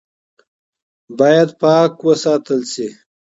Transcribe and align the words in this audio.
باید 1.17 1.49
پاکه 1.61 2.01
وساتل 2.07 2.61
شي. 2.71 2.87